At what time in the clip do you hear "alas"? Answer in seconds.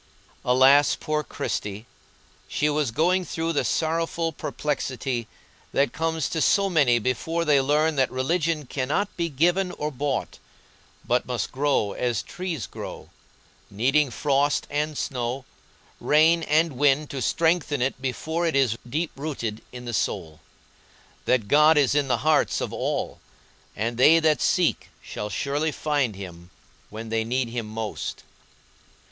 0.43-0.97